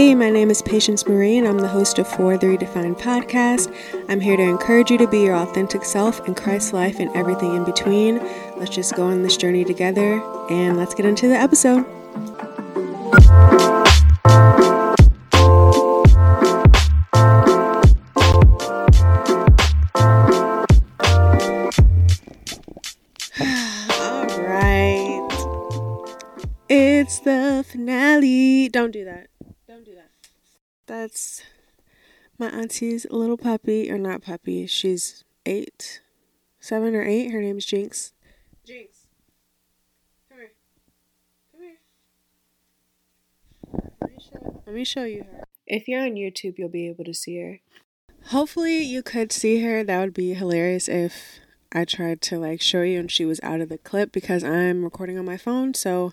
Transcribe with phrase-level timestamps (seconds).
[0.00, 3.70] Hey, my name is Patience Marie, and I'm the host of For the Redefined podcast.
[4.08, 7.54] I'm here to encourage you to be your authentic self in Christ's life and everything
[7.54, 8.16] in between.
[8.56, 11.84] Let's just go on this journey together, and let's get into the episode.
[23.38, 25.28] All right.
[26.70, 28.70] It's the finale.
[28.70, 29.29] Don't do that.
[30.86, 31.10] Don't do that.
[31.10, 31.42] That's
[32.38, 34.66] my auntie's little puppy, or not puppy.
[34.66, 36.00] She's eight,
[36.58, 37.30] seven or eight.
[37.30, 38.12] Her name's Jinx.
[38.64, 39.06] Jinx,
[40.28, 40.52] come here.
[41.52, 41.78] Come here.
[44.00, 45.44] Let me show, let me show you her.
[45.66, 47.60] If you're on YouTube, you'll be able to see her.
[48.26, 49.84] Hopefully, you could see her.
[49.84, 51.40] That would be hilarious if
[51.72, 54.82] I tried to like show you and she was out of the clip because I'm
[54.82, 55.74] recording on my phone.
[55.74, 56.12] So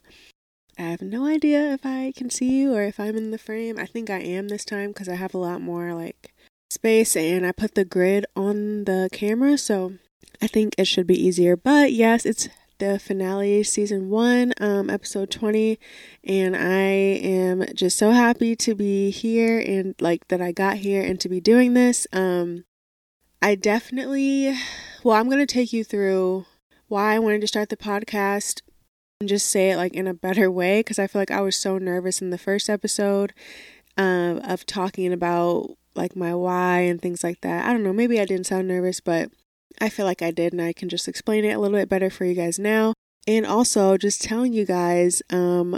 [0.77, 3.79] I have no idea if I can see you or if I'm in the frame.
[3.79, 6.33] I think I am this time because I have a lot more like
[6.69, 9.57] space and I put the grid on the camera.
[9.57, 9.93] So
[10.41, 11.55] I think it should be easier.
[11.55, 15.79] But yes, it's the finale, season one, um, episode 20.
[16.23, 16.83] And I
[17.23, 21.29] am just so happy to be here and like that I got here and to
[21.29, 22.05] be doing this.
[22.13, 22.65] Um,
[23.41, 24.55] I definitely,
[25.03, 26.45] well, I'm going to take you through
[26.87, 28.61] why I wanted to start the podcast
[29.19, 31.55] and just say it like in a better way because I feel like I was
[31.55, 33.33] so nervous in the first episode
[33.97, 37.65] um, of talking about like my why and things like that.
[37.65, 39.31] I don't know, maybe I didn't sound nervous, but
[39.81, 42.09] I feel like I did and I can just explain it a little bit better
[42.09, 42.93] for you guys now.
[43.27, 45.77] And also just telling you guys um,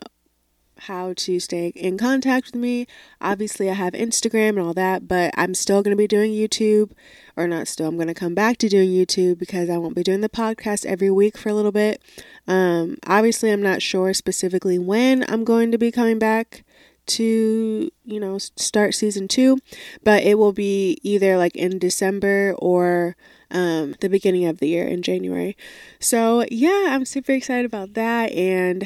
[0.84, 2.88] how to stay in contact with me.
[3.22, 6.92] Obviously, I have Instagram and all that, but I'm still going to be doing YouTube,
[7.36, 10.04] or not still, I'm going to come back to doing YouTube because I won't be
[10.04, 12.02] doing the podcast every week for a little bit.
[12.48, 16.64] Um, obviously, I'm not sure specifically when I'm going to be coming back
[17.10, 19.58] to you know start season two
[20.04, 23.16] but it will be either like in december or
[23.52, 25.58] um, the beginning of the year in january
[26.00, 28.84] so yeah i'm super excited about that and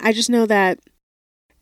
[0.00, 0.78] i just know that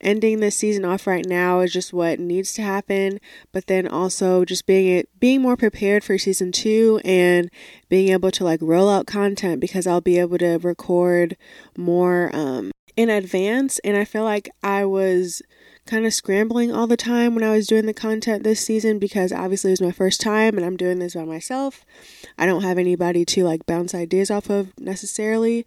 [0.04, 3.18] ending this season off right now is just what needs to happen
[3.52, 7.50] but then also just being it being more prepared for season 2 and
[7.88, 11.36] being able to like roll out content because I'll be able to record
[11.76, 15.42] more um in advance and I feel like I was
[15.86, 19.32] kind of scrambling all the time when I was doing the content this season because
[19.32, 21.84] obviously it was my first time and I'm doing this by myself.
[22.38, 25.66] I don't have anybody to like bounce ideas off of necessarily.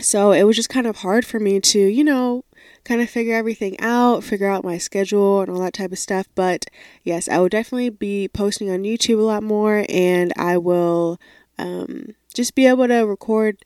[0.00, 2.44] So it was just kind of hard for me to, you know,
[2.84, 6.26] kind of figure everything out, figure out my schedule and all that type of stuff.
[6.34, 6.66] But
[7.04, 11.20] yes, I will definitely be posting on YouTube a lot more and I will
[11.58, 13.58] um, just be able to record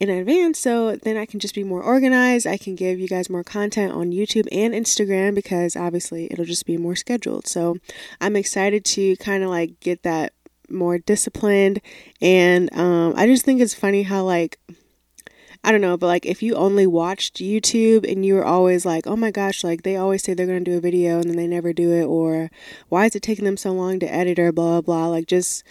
[0.00, 2.46] in advance so then I can just be more organized.
[2.46, 6.66] I can give you guys more content on YouTube and Instagram because obviously it'll just
[6.66, 7.46] be more scheduled.
[7.46, 7.76] So
[8.20, 10.32] I'm excited to kind of like get that
[10.70, 11.80] more disciplined
[12.20, 14.58] and um, I just think it's funny how like
[15.64, 19.06] I don't know, but like if you only watched YouTube and you were always like,
[19.06, 21.36] oh my gosh, like they always say they're going to do a video and then
[21.36, 22.50] they never do it, or
[22.88, 25.08] why is it taking them so long to edit or blah, blah, blah.
[25.08, 25.64] Like just,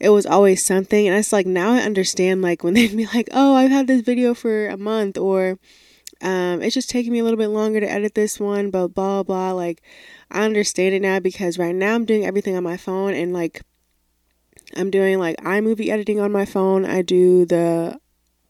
[0.00, 1.06] it was always something.
[1.06, 4.02] And it's like now I understand like when they'd be like, oh, I've had this
[4.02, 5.58] video for a month, or
[6.20, 9.22] um, it's just taking me a little bit longer to edit this one, but blah,
[9.22, 9.52] blah.
[9.52, 9.80] Like
[10.30, 13.62] I understand it now because right now I'm doing everything on my phone and like,
[14.76, 16.84] I'm doing like iMovie editing on my phone.
[16.84, 17.99] I do the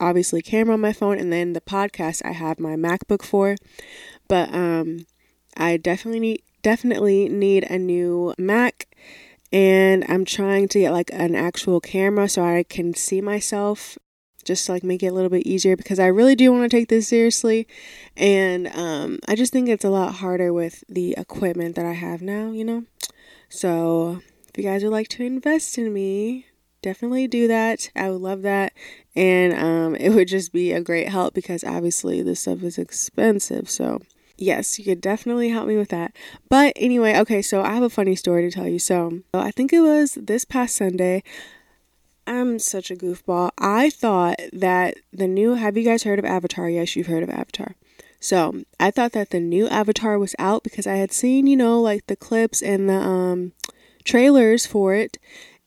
[0.01, 3.57] obviously camera on my phone and then the podcast I have my MacBook for.
[4.29, 5.07] But um
[5.57, 8.89] I definitely need definitely need a new Mac
[9.53, 13.99] and I'm trying to get like an actual camera so I can see myself
[14.45, 16.77] just to like make it a little bit easier because I really do want to
[16.77, 17.69] take this seriously
[18.17, 22.23] and um I just think it's a lot harder with the equipment that I have
[22.23, 22.85] now, you know.
[23.53, 26.47] So, if you guys would like to invest in me,
[26.83, 27.91] definitely do that.
[27.95, 28.73] I would love that.
[29.15, 33.69] And um, it would just be a great help because obviously this stuff is expensive.
[33.69, 34.01] So,
[34.37, 36.15] yes, you could definitely help me with that.
[36.49, 38.79] But anyway, okay, so I have a funny story to tell you.
[38.79, 41.23] So, I think it was this past Sunday.
[42.27, 43.51] I'm such a goofball.
[43.59, 46.71] I thought that the new, have you guys heard of Avatar?
[46.71, 47.75] Yes, you've heard of Avatar.
[48.21, 51.81] So, I thought that the new Avatar was out because I had seen, you know,
[51.81, 53.53] like the clips and the um
[54.05, 55.19] trailers for it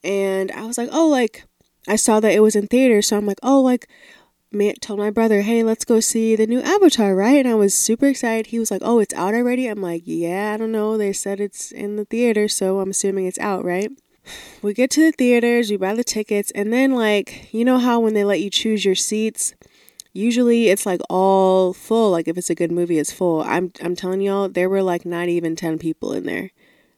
[0.03, 1.45] and I was like, oh, like
[1.87, 3.87] I saw that it was in theaters, so I'm like, oh, like
[4.51, 7.37] man told my brother, hey, let's go see the new Avatar, right?
[7.37, 8.47] And I was super excited.
[8.47, 9.67] He was like, oh, it's out already.
[9.67, 10.95] I'm like, yeah, I don't know.
[10.95, 13.91] They said it's in the theater, so I'm assuming it's out, right?
[14.61, 17.99] We get to the theaters, we buy the tickets, and then like you know how
[17.99, 19.53] when they let you choose your seats
[20.13, 22.11] usually it's like all full.
[22.11, 23.41] Like if it's a good movie, it's full.
[23.41, 26.51] I'm I'm telling y'all, there were like not even ten people in there,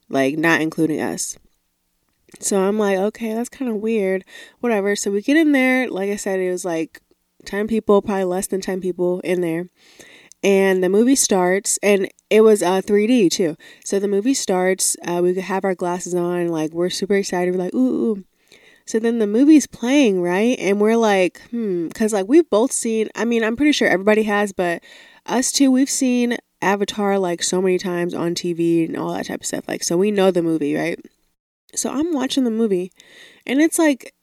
[0.09, 1.37] like not including us.
[2.43, 4.23] So I'm like, okay, that's kind of weird.
[4.59, 4.95] Whatever.
[4.95, 5.89] So we get in there.
[5.89, 7.01] Like I said, it was like
[7.45, 9.69] 10 people, probably less than 10 people in there.
[10.43, 13.55] And the movie starts, and it was uh, 3D too.
[13.83, 17.55] So the movie starts, uh, we have our glasses on, like we're super excited.
[17.55, 18.23] We're like, ooh.
[18.85, 20.55] So then the movie's playing, right?
[20.59, 24.23] And we're like, hmm, because like we've both seen, I mean, I'm pretty sure everybody
[24.23, 24.83] has, but
[25.25, 29.41] us two, we've seen Avatar like so many times on TV and all that type
[29.41, 29.67] of stuff.
[29.67, 30.99] Like, so we know the movie, right?
[31.75, 32.91] So I'm watching the movie,
[33.45, 34.13] and it's like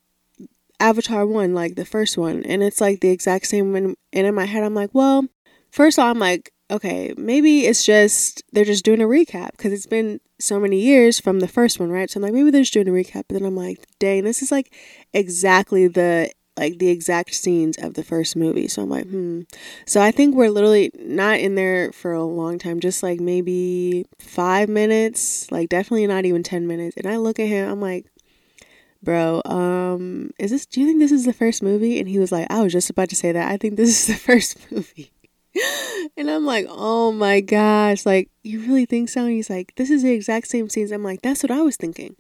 [0.80, 3.72] Avatar 1, like the first one, and it's like the exact same.
[3.72, 3.94] One.
[4.12, 5.26] And in my head, I'm like, well,
[5.70, 9.72] first of all, I'm like, okay, maybe it's just they're just doing a recap because
[9.72, 12.10] it's been so many years from the first one, right?
[12.10, 13.24] So I'm like, maybe they're just doing a recap.
[13.28, 14.74] But then I'm like, dang, this is like
[15.12, 18.68] exactly the like the exact scenes of the first movie.
[18.68, 19.42] So I'm like, hmm.
[19.86, 24.06] So I think we're literally not in there for a long time, just like maybe
[24.18, 26.96] five minutes, like definitely not even 10 minutes.
[26.96, 28.06] And I look at him, I'm like,
[29.02, 31.98] bro, um, is this, do you think this is the first movie?
[31.98, 33.50] And he was like, I was just about to say that.
[33.50, 35.10] I think this is the first movie.
[36.16, 39.22] and I'm like, oh my gosh, like, you really think so?
[39.22, 40.90] And he's like, this is the exact same scenes.
[40.90, 42.16] I'm like, that's what I was thinking.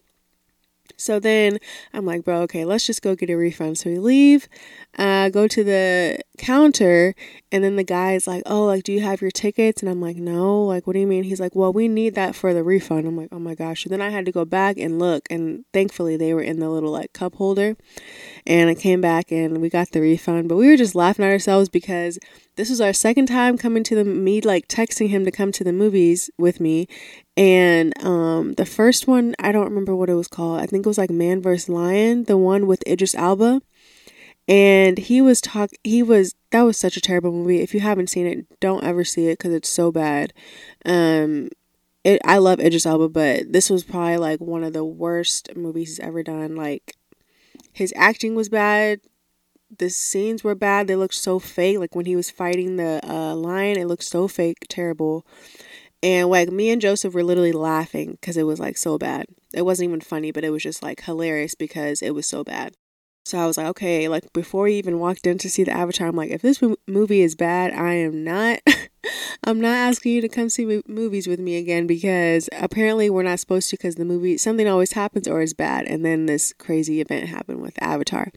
[1.02, 1.58] So then
[1.92, 3.78] I'm like, bro, okay, let's just go get a refund.
[3.78, 4.48] So we leave,
[4.98, 7.14] uh, go to the counter,
[7.50, 9.82] and then the guy is like, oh, like, do you have your tickets?
[9.82, 11.24] And I'm like, no, like, what do you mean?
[11.24, 13.06] He's like, well, we need that for the refund.
[13.06, 13.84] I'm like, oh my gosh.
[13.84, 16.70] So then I had to go back and look, and thankfully they were in the
[16.70, 17.76] little like cup holder.
[18.46, 21.30] And I came back and we got the refund, but we were just laughing at
[21.30, 22.18] ourselves because
[22.56, 25.64] this was our second time coming to the me like texting him to come to
[25.64, 26.86] the movies with me.
[27.36, 30.60] And um the first one i don't remember what it was called.
[30.60, 31.68] I think it was like man vs.
[31.68, 33.62] Lion the one with idris elba.
[34.48, 37.60] And he was talk he was that was such a terrible movie.
[37.60, 40.32] If you haven't seen it don't ever see it because it's so bad.
[40.84, 41.48] Um
[42.04, 45.90] it i love idris elba but this was probably like one of the worst movies
[45.90, 46.54] he's ever done.
[46.56, 46.96] Like
[47.72, 49.00] his acting was bad
[49.78, 50.86] the scenes were bad.
[50.86, 51.78] They looked so fake.
[51.78, 55.26] Like when he was fighting the uh, lion, it looked so fake, terrible.
[56.02, 59.26] And like me and Joseph were literally laughing because it was like so bad.
[59.54, 62.74] It wasn't even funny, but it was just like hilarious because it was so bad.
[63.24, 66.08] So I was like, okay, like before he even walked in to see the Avatar,
[66.08, 68.58] I'm like, if this movie is bad, I am not,
[69.44, 73.40] I'm not asking you to come see movies with me again because apparently we're not
[73.40, 77.00] supposed to because the movie something always happens or is bad, and then this crazy
[77.00, 78.30] event happened with Avatar.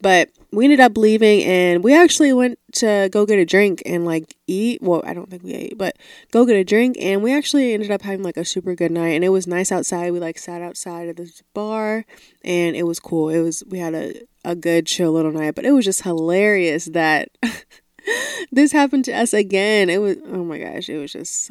[0.00, 4.04] But we ended up leaving, and we actually went to go get a drink and
[4.04, 4.80] like eat.
[4.80, 5.96] Well, I don't think we ate, but
[6.30, 9.14] go get a drink, and we actually ended up having like a super good night,
[9.14, 10.12] and it was nice outside.
[10.12, 12.04] We like sat outside of this bar,
[12.44, 13.30] and it was cool.
[13.30, 16.86] It was we had a a good chill little night, but it was just hilarious
[16.86, 17.30] that
[18.52, 19.90] this happened to us again.
[19.90, 21.50] It was oh my gosh, it was just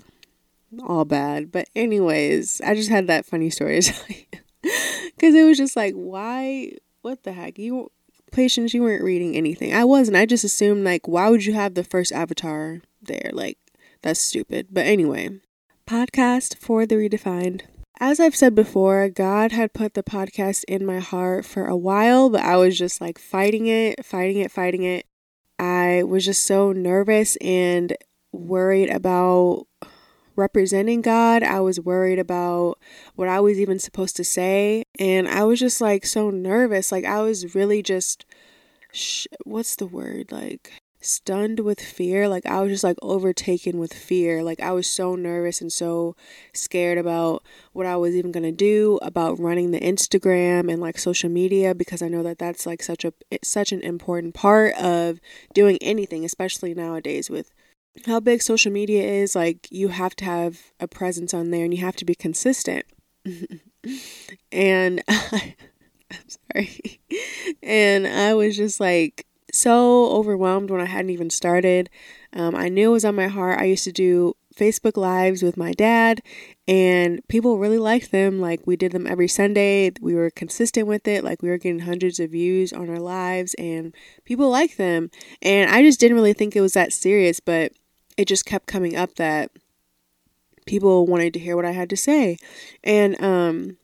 [0.87, 1.51] all bad.
[1.51, 6.73] But anyways, I just had that funny story because it was just like, why?
[7.01, 7.57] What the heck?
[7.57, 7.91] You
[8.31, 9.73] patience, you weren't reading anything.
[9.73, 10.17] I wasn't.
[10.17, 13.31] I just assumed like, why would you have the first avatar there?
[13.33, 13.57] Like,
[14.01, 14.67] that's stupid.
[14.71, 15.39] But anyway,
[15.87, 17.63] podcast for the redefined.
[17.99, 22.31] As I've said before, God had put the podcast in my heart for a while,
[22.31, 25.05] but I was just like fighting it, fighting it, fighting it.
[25.81, 27.95] I was just so nervous and
[28.31, 29.67] worried about
[30.35, 31.43] representing God.
[31.43, 32.77] I was worried about
[33.15, 34.83] what I was even supposed to say.
[34.99, 36.91] And I was just like so nervous.
[36.91, 38.25] Like, I was really just,
[38.91, 40.31] sh- what's the word?
[40.31, 40.71] Like,
[41.01, 42.27] stunned with fear.
[42.27, 44.43] Like I was just like overtaken with fear.
[44.43, 46.15] Like I was so nervous and so
[46.53, 47.43] scared about
[47.73, 51.75] what I was even going to do about running the Instagram and like social media
[51.75, 55.19] because I know that that's like such a such an important part of
[55.53, 57.51] doing anything, especially nowadays with
[58.05, 59.35] how big social media is.
[59.35, 62.85] Like you have to have a presence on there and you have to be consistent.
[64.51, 67.01] and I'm sorry.
[67.63, 71.89] And I was just like so overwhelmed when I hadn't even started.
[72.33, 73.59] Um, I knew it was on my heart.
[73.59, 76.21] I used to do Facebook Lives with my dad,
[76.67, 78.39] and people really liked them.
[78.39, 79.91] Like, we did them every Sunday.
[80.01, 81.23] We were consistent with it.
[81.23, 83.93] Like, we were getting hundreds of views on our lives, and
[84.25, 85.09] people liked them.
[85.41, 87.71] And I just didn't really think it was that serious, but
[88.17, 89.51] it just kept coming up that
[90.65, 92.37] people wanted to hear what I had to say.
[92.83, 93.77] And um,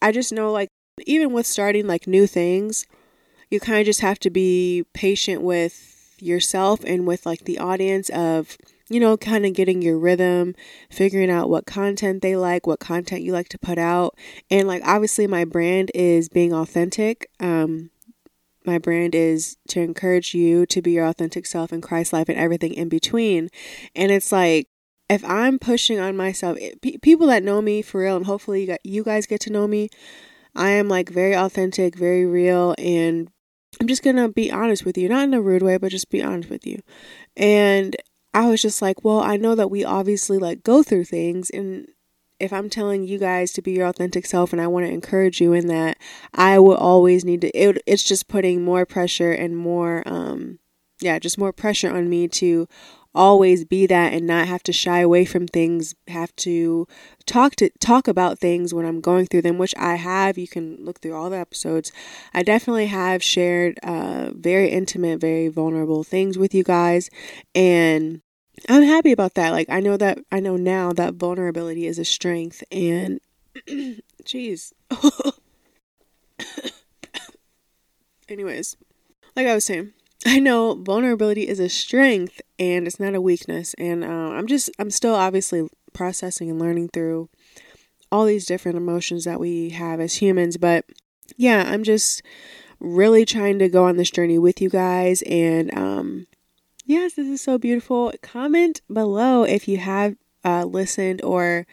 [0.00, 0.68] I just know, like,
[1.06, 2.86] even with starting like new things,
[3.50, 8.08] you kind of just have to be patient with yourself and with like the audience
[8.10, 8.56] of
[8.88, 10.54] you know kind of getting your rhythm
[10.90, 14.16] figuring out what content they like what content you like to put out
[14.50, 17.90] and like obviously my brand is being authentic um
[18.64, 22.38] my brand is to encourage you to be your authentic self in Christ life and
[22.38, 23.50] everything in between.
[23.94, 24.68] And it's like
[25.10, 28.66] if I'm pushing on myself, it, people that know me for real, and hopefully you,
[28.68, 29.90] got, you guys get to know me,
[30.54, 33.30] I am like very authentic, very real, and
[33.80, 36.22] I'm just gonna be honest with you, not in a rude way, but just be
[36.22, 36.80] honest with you.
[37.36, 37.96] And
[38.32, 41.88] I was just like, well, I know that we obviously like go through things, and
[42.40, 45.40] if I'm telling you guys to be your authentic self and I want to encourage
[45.40, 45.98] you in that,
[46.34, 50.58] I will always need to, it, it's just putting more pressure and more, um,
[51.00, 52.68] yeah, just more pressure on me to
[53.14, 56.86] always be that and not have to shy away from things have to
[57.26, 60.36] talk to talk about things when i'm going through them which i have.
[60.36, 61.92] You can look through all the episodes.
[62.32, 67.10] I definitely have shared uh, very intimate very vulnerable things with you guys
[67.54, 68.20] and
[68.68, 69.50] i'm happy about that.
[69.50, 73.20] Like i know that i know now that vulnerability is a strength and
[74.24, 74.72] jeez.
[78.28, 78.76] Anyways
[79.36, 79.92] like i was saying
[80.26, 83.74] I know vulnerability is a strength and it's not a weakness.
[83.74, 87.28] And uh, I'm just, I'm still obviously processing and learning through
[88.10, 90.56] all these different emotions that we have as humans.
[90.56, 90.86] But
[91.36, 92.22] yeah, I'm just
[92.80, 95.22] really trying to go on this journey with you guys.
[95.22, 96.26] And um,
[96.86, 98.12] yes, this is so beautiful.
[98.22, 101.66] Comment below if you have uh, listened or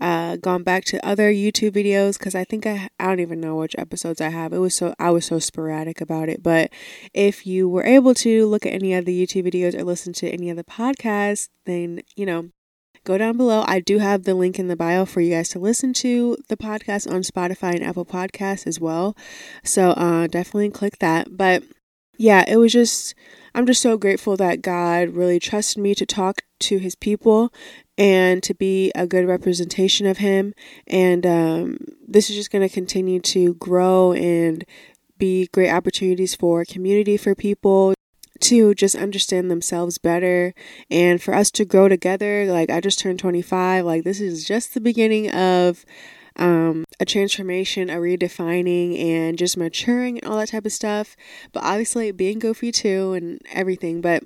[0.00, 3.56] uh, gone back to other YouTube videos because I think I I don't even know
[3.56, 4.52] which episodes I have.
[4.52, 6.42] It was so I was so sporadic about it.
[6.42, 6.70] But
[7.12, 10.28] if you were able to look at any of the YouTube videos or listen to
[10.30, 12.50] any of the podcasts, then you know
[13.04, 13.64] go down below.
[13.66, 16.56] I do have the link in the bio for you guys to listen to the
[16.56, 19.16] podcast on Spotify and Apple Podcasts as well.
[19.64, 21.36] So uh, definitely click that.
[21.36, 21.62] But
[22.16, 23.14] yeah, it was just
[23.54, 27.52] I'm just so grateful that God really trusted me to talk to his people
[28.00, 30.54] and to be a good representation of him.
[30.86, 31.78] And um,
[32.08, 34.64] this is just going to continue to grow and
[35.18, 37.92] be great opportunities for community for people
[38.40, 40.54] to just understand themselves better
[40.90, 42.46] and for us to grow together.
[42.46, 43.84] Like, I just turned 25.
[43.84, 45.84] Like, this is just the beginning of
[46.36, 51.16] um, a transformation, a redefining, and just maturing and all that type of stuff.
[51.52, 54.00] But obviously, being goofy too and everything.
[54.00, 54.22] But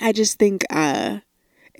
[0.00, 1.20] I just think, uh,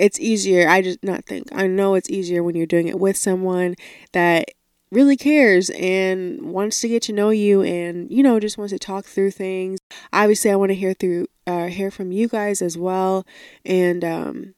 [0.03, 0.69] it's easier.
[0.69, 1.49] I just not think.
[1.53, 3.77] I know it's easier when you're doing it with someone
[4.11, 4.51] that
[4.91, 8.81] really cares and wants to get to know you and you know just wants to
[8.81, 9.79] talk through things.
[10.13, 13.25] Obviously, I want to hear through uh, hear from you guys as well
[13.65, 14.55] and um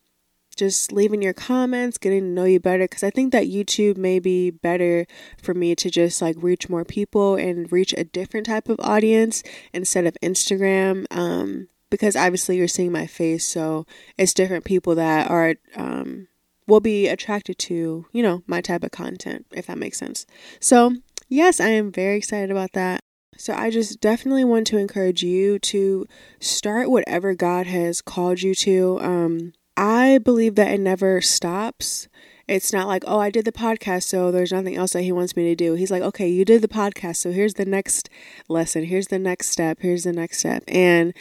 [0.56, 4.20] just leaving your comments, getting to know you better because I think that YouTube may
[4.20, 5.04] be better
[5.42, 9.42] for me to just like reach more people and reach a different type of audience
[9.72, 11.06] instead of Instagram.
[11.10, 13.86] Um, because obviously you're seeing my face, so
[14.18, 16.28] it's different people that are um,
[16.66, 20.26] will be attracted to you know my type of content, if that makes sense.
[20.60, 20.96] So
[21.28, 23.00] yes, I am very excited about that.
[23.36, 26.06] So I just definitely want to encourage you to
[26.40, 29.00] start whatever God has called you to.
[29.00, 32.08] Um, I believe that it never stops.
[32.46, 35.34] It's not like, oh, I did the podcast, so there's nothing else that he wants
[35.34, 35.74] me to do.
[35.74, 38.10] He's like, okay, you did the podcast, so here's the next
[38.48, 40.62] lesson, here's the next step, here's the next step.
[40.68, 41.14] And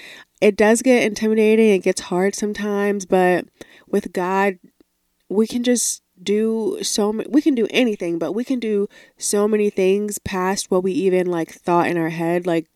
[0.44, 3.46] it does get intimidating, it gets hard sometimes, but
[3.88, 4.60] with God,
[5.30, 9.70] we can just do so we can do anything, but we can do so many
[9.70, 12.46] things past what we even like thought in our head.
[12.46, 12.68] Like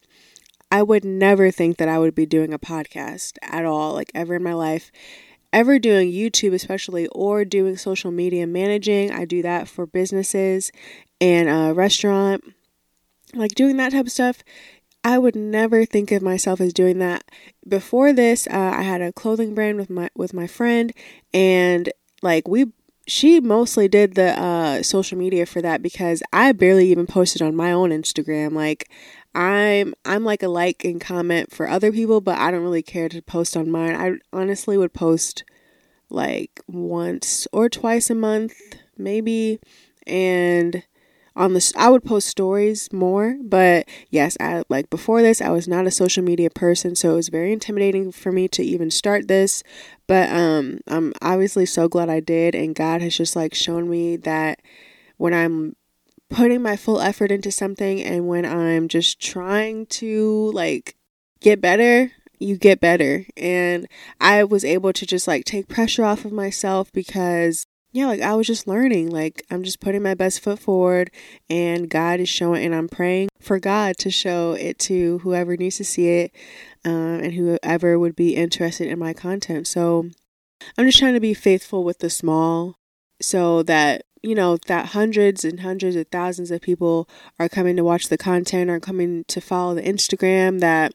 [0.71, 4.35] I would never think that I would be doing a podcast at all, like ever
[4.35, 4.89] in my life.
[5.51, 9.11] Ever doing YouTube, especially, or doing social media managing.
[9.11, 10.71] I do that for businesses
[11.19, 12.45] and a restaurant.
[13.33, 14.41] Like doing that type of stuff
[15.07, 17.23] I would never think of myself as doing that.
[17.65, 20.91] Before this, uh, I had a clothing brand with my with my friend,
[21.33, 21.89] and
[22.21, 22.73] like we,
[23.07, 27.55] she mostly did the uh, social media for that because I barely even posted on
[27.55, 28.51] my own Instagram.
[28.51, 28.91] Like
[29.33, 33.07] I'm I'm like a like and comment for other people, but I don't really care
[33.07, 33.95] to post on mine.
[33.95, 35.45] I honestly would post
[36.09, 38.55] like once or twice a month,
[38.97, 39.61] maybe,
[40.05, 40.83] and
[41.37, 45.67] on the I would post stories more, but yes, I like before this I was
[45.67, 49.27] not a social media person, so it was very intimidating for me to even start
[49.27, 49.63] this.
[50.07, 54.17] But um I'm obviously so glad I did and God has just like shown me
[54.17, 54.61] that
[55.17, 55.75] when I'm
[56.29, 60.95] putting my full effort into something and when I'm just trying to like
[61.39, 63.25] get better, you get better.
[63.37, 63.87] And
[64.19, 67.65] I was able to just like take pressure off of myself because
[67.97, 69.09] yeah, like I was just learning.
[69.09, 71.09] Like I'm just putting my best foot forward,
[71.49, 75.77] and God is showing, and I'm praying for God to show it to whoever needs
[75.77, 76.31] to see it,
[76.85, 79.65] uh, and whoever would be interested in my content.
[79.65, 80.11] So
[80.77, 82.75] I'm just trying to be faithful with the small,
[83.19, 87.83] so that you know, that hundreds and hundreds of thousands of people are coming to
[87.83, 90.93] watch the content or coming to follow the Instagram that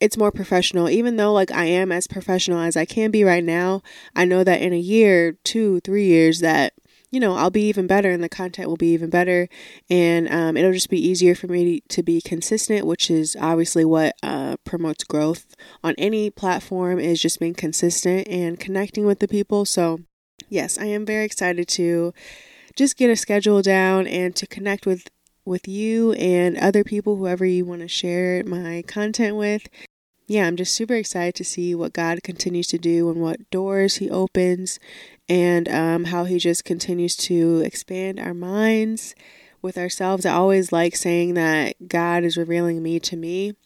[0.00, 0.88] it's more professional.
[0.88, 3.82] Even though like I am as professional as I can be right now,
[4.16, 6.72] I know that in a year, two, three years that
[7.10, 9.48] you know, I'll be even better and the content will be even better.
[9.88, 14.14] And um, it'll just be easier for me to be consistent, which is obviously what
[14.22, 19.64] uh, promotes growth on any platform, is just being consistent and connecting with the people.
[19.64, 20.00] So,
[20.48, 22.14] yes, I am very excited to
[22.76, 25.08] just get a schedule down and to connect with
[25.44, 29.66] with you and other people whoever you want to share my content with
[30.30, 33.96] yeah, I'm just super excited to see what God continues to do and what doors
[33.96, 34.78] He opens
[35.28, 39.16] and um, how He just continues to expand our minds
[39.60, 40.24] with ourselves.
[40.24, 43.56] I always like saying that God is revealing me to me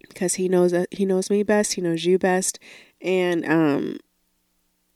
[0.00, 2.58] because He knows that He knows me best, He knows you best,
[3.00, 3.98] and um,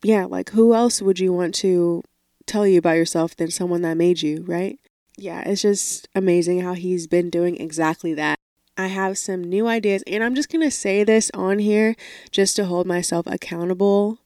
[0.02, 2.02] yeah, like who else would you want to
[2.45, 4.81] tell you about yourself than someone that made you, right?
[5.17, 8.38] Yeah, it's just amazing how He's been doing exactly that.
[8.78, 11.97] I have some new ideas, and I'm just gonna say this on here
[12.30, 14.20] just to hold myself accountable.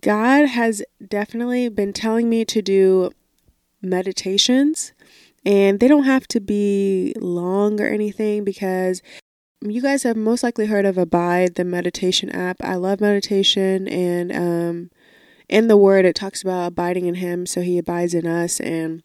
[0.00, 3.12] God has definitely been telling me to do
[3.80, 4.92] meditations,
[5.46, 9.00] and they don't have to be long or anything because
[9.60, 12.56] you guys have most likely heard of Abide, the meditation app.
[12.64, 14.90] I love meditation, and um,
[15.48, 19.04] in the Word, it talks about abiding in Him, so He abides in us, and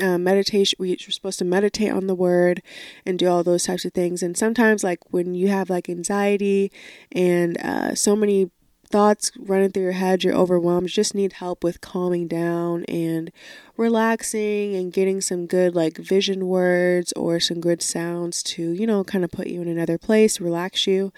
[0.00, 2.62] uh, meditation we're supposed to meditate on the word
[3.06, 4.22] and do all those types of things.
[4.22, 6.72] And sometimes like when you have like anxiety
[7.12, 8.50] and uh, so many
[8.94, 13.32] thoughts running through your head you're overwhelmed just need help with calming down and
[13.76, 19.02] relaxing and getting some good like vision words or some good sounds to you know
[19.02, 21.12] kind of put you in another place relax you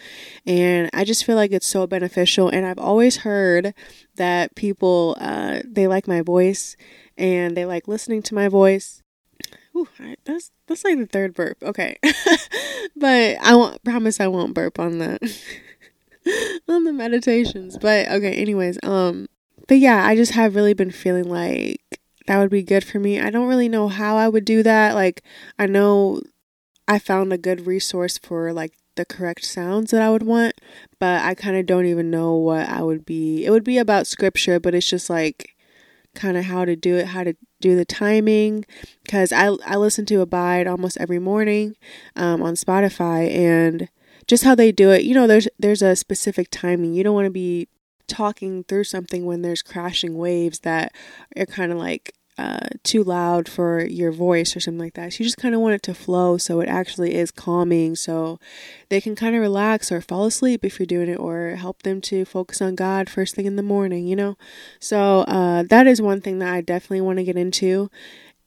[0.47, 3.75] and i just feel like it's so beneficial and i've always heard
[4.15, 6.77] that people uh, they like my voice
[7.19, 9.03] and they like listening to my voice.
[9.75, 9.89] Ooh,
[10.25, 11.63] that's that's like the third burp.
[11.63, 11.99] Okay,
[12.97, 15.19] but I won't promise I won't burp on the
[16.69, 17.79] on the meditations.
[17.79, 19.27] But okay, anyways, um,
[19.69, 23.21] but yeah, I just have really been feeling like that would be good for me.
[23.21, 24.95] I don't really know how I would do that.
[24.95, 25.23] Like,
[25.59, 26.21] I know
[26.89, 30.55] I found a good resource for like the correct sounds that I would want,
[30.99, 33.45] but I kind of don't even know what I would be.
[33.45, 35.55] It would be about scripture, but it's just like
[36.15, 38.65] kind of how to do it, how to do the timing.
[39.05, 41.77] Because I, I listen to Abide almost every morning
[42.17, 43.89] um, on Spotify and
[44.27, 45.03] just how they do it.
[45.03, 46.95] You know, there's there's a specific timing.
[46.95, 47.69] You don't want to be
[48.07, 50.93] talking through something when there's crashing waves that
[51.37, 55.13] are kind of like uh, too loud for your voice or something like that.
[55.13, 58.39] So you just kind of want it to flow so it actually is calming so
[58.91, 62.01] they can kind of relax or fall asleep if you're doing it or help them
[62.03, 64.37] to focus on God first thing in the morning, you know?
[64.79, 67.91] So uh, that is one thing that I definitely want to get into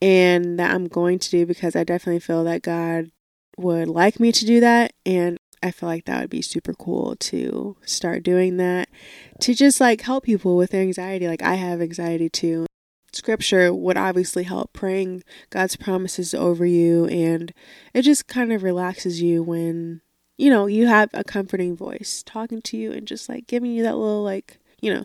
[0.02, 3.10] and that I'm going to do because I definitely feel that God
[3.58, 7.16] would like me to do that and I feel like that would be super cool
[7.18, 8.90] to start doing that
[9.42, 11.28] to just like help people with their anxiety.
[11.28, 12.66] Like I have anxiety too.
[13.12, 17.54] Scripture would obviously help praying God's promises over you and
[17.94, 20.02] it just kind of relaxes you when
[20.38, 23.84] you know you have a comforting voice talking to you and just like giving you
[23.84, 25.04] that little like you know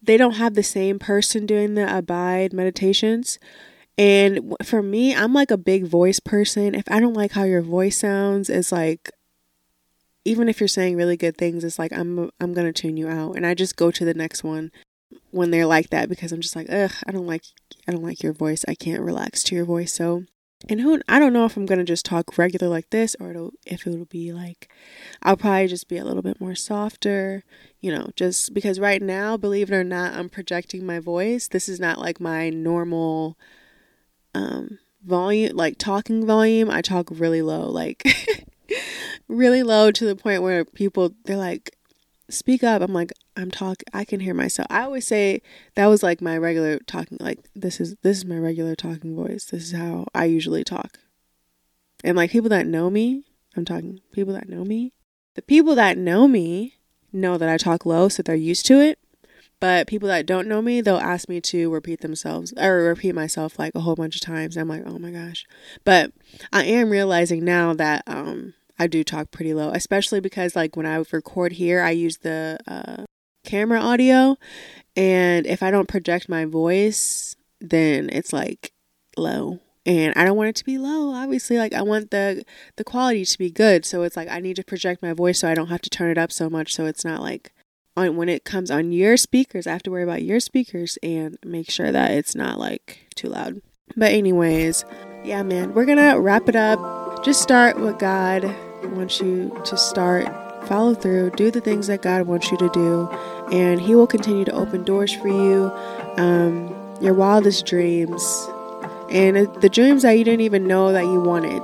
[0.00, 3.38] they don't have the same person doing the abide meditations.
[3.98, 6.74] And for me I'm like a big voice person.
[6.74, 9.10] If I don't like how your voice sounds it's like
[10.24, 13.36] even if you're saying really good things it's like I'm I'm to tune you out
[13.36, 14.70] and I just go to the next one
[15.30, 17.44] when they're like that because I'm just like, ugh, I don't like
[17.88, 18.64] I don't like your voice.
[18.68, 19.92] I can't relax to your voice.
[19.92, 20.24] So
[20.68, 23.52] and who I don't know if I'm gonna just talk regular like this or it'll,
[23.66, 24.72] if it'll be like
[25.22, 27.42] I'll probably just be a little bit more softer,
[27.80, 31.48] you know, just because right now, believe it or not, I'm projecting my voice.
[31.48, 33.36] This is not like my normal
[34.34, 36.70] um volume like talking volume.
[36.70, 38.04] I talk really low, like
[39.28, 41.76] really low to the point where people they're like
[42.30, 42.82] speak up.
[42.82, 44.66] I'm like, I'm talk I can hear myself.
[44.70, 45.42] I always say
[45.74, 49.46] that was like my regular talking like this is this is my regular talking voice.
[49.46, 50.98] This is how I usually talk.
[52.04, 53.24] And like people that know me,
[53.56, 54.92] I'm talking people that know me.
[55.34, 56.78] The people that know me
[57.12, 58.98] know that I talk low so they're used to it.
[59.62, 63.60] But people that don't know me, they'll ask me to repeat themselves or repeat myself
[63.60, 64.56] like a whole bunch of times.
[64.56, 65.46] I'm like, "Oh my gosh."
[65.84, 66.10] But
[66.52, 70.84] I am realizing now that um I do talk pretty low, especially because like when
[70.84, 73.04] I record here, I use the uh,
[73.44, 74.36] camera audio,
[74.96, 78.72] and if I don't project my voice, then it's like
[79.16, 81.14] low, and I don't want it to be low.
[81.14, 82.44] Obviously, like I want the
[82.74, 85.48] the quality to be good, so it's like I need to project my voice so
[85.48, 87.52] I don't have to turn it up so much, so it's not like
[87.96, 89.66] on when it comes on your speakers.
[89.66, 93.28] I have to worry about your speakers and make sure that it's not like too
[93.28, 93.60] loud.
[93.96, 94.84] But anyways,
[95.24, 97.24] yeah, man, we're gonna wrap it up.
[97.24, 98.44] Just start what God
[98.84, 100.26] wants you to start.
[100.66, 103.08] Follow through, do the things that God wants you to do,
[103.52, 105.70] and He will continue to open doors for you.
[106.16, 108.48] Um, your wildest dreams,
[109.10, 111.62] and the dreams that you didn't even know that you wanted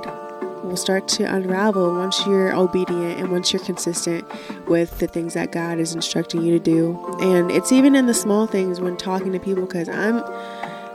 [0.69, 4.25] will start to unravel once you're obedient and once you're consistent
[4.67, 7.17] with the things that God is instructing you to do.
[7.19, 10.19] And it's even in the small things when talking to people because I'm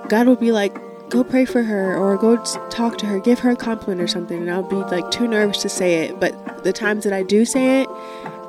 [0.09, 0.79] God will be like
[1.11, 4.41] go pray for her or go talk to her, give her a compliment or something
[4.41, 7.45] and I'll be like too nervous to say it, but the times that I do
[7.45, 7.89] say it,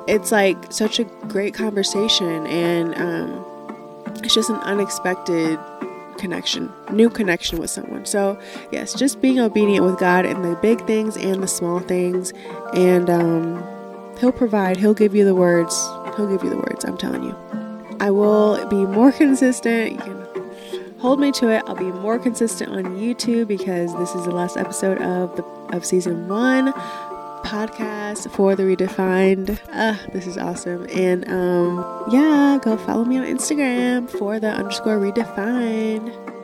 [0.08, 5.58] it's like such a great conversation and um, it's just an unexpected
[6.18, 8.06] connection, new connection with someone.
[8.06, 8.38] So,
[8.72, 12.32] yes, just being obedient with God in the big things and the small things.
[12.74, 13.64] And um,
[14.18, 15.74] He'll provide, He'll give you the words.
[16.16, 17.36] He'll give you the words, I'm telling you.
[18.00, 19.92] I will be more consistent.
[19.92, 20.26] You can
[20.98, 21.62] hold me to it.
[21.66, 25.84] I'll be more consistent on YouTube because this is the last episode of the of
[25.84, 26.72] season one
[27.46, 29.58] podcast for the redefined.
[29.72, 30.86] Uh this is awesome.
[30.90, 31.78] And um
[32.10, 36.35] yeah go follow me on instagram for the underscore redefined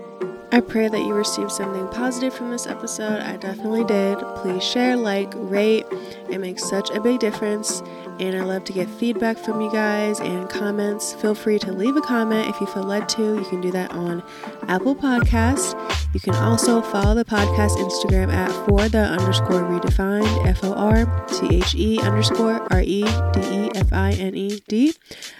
[0.54, 3.22] I pray that you received something positive from this episode.
[3.22, 4.18] I definitely did.
[4.36, 5.86] Please share, like, rate.
[6.28, 7.82] It makes such a big difference.
[8.20, 11.14] And I love to get feedback from you guys and comments.
[11.14, 13.36] Feel free to leave a comment if you feel led to.
[13.36, 14.22] You can do that on
[14.68, 15.74] Apple Podcasts.
[16.12, 21.06] You can also follow the podcast Instagram at for the underscore redefined, F O R
[21.28, 24.94] T H E underscore R E D E F I N E D.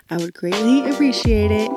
[0.09, 1.69] I would greatly appreciate it.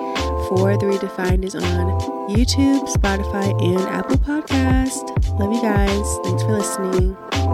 [0.47, 5.09] For the Redefined is on YouTube, Spotify, and Apple Podcast.
[5.39, 6.17] Love you guys.
[6.23, 7.44] Thanks for listening.